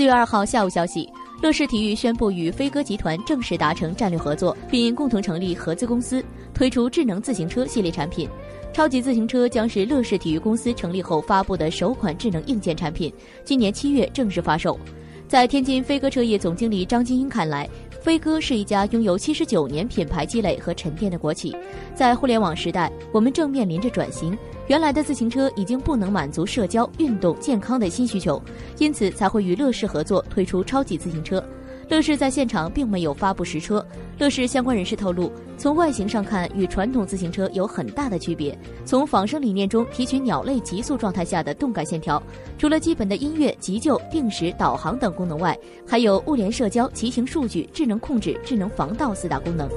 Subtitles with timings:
[0.00, 1.06] 四月二号下午消息，
[1.42, 8.26] 乐视体育宣布与飞鸽集团正式达成战略合作，并共同成立合资公司，推出智能自行车系列产品。
[8.72, 13.12] 超级自行车将是乐视体育公司成立后发布的首款智能硬件产品，
[13.44, 14.80] 今年七月正式发售。
[15.30, 17.70] 在天津飞鸽车业总经理张金英看来，
[18.02, 21.56] 飞鸽是一家拥有七十九年品牌积累和沉淀的国企。
[21.94, 24.36] 在互联网时代，我们正面临着转型，
[24.66, 28.42] 原来的自行车已经不能满足社交、运动、健康的新需求，
[28.78, 31.40] 因此才会与乐视合作推出超级自行车。
[31.90, 33.84] 乐视在现场并没有发布实车。
[34.16, 38.56] 乐视相关人士透露，从外形上看，与传统自行车有很大的区别。
[38.84, 42.22] 从仿生理念中提取鸟类急速状态下的动感线条，
[42.56, 49.68] 除了基本的音乐、急救、定时、导航等功能外，还有物联社交、骑行数据、智能控制、智能防盗四大功能。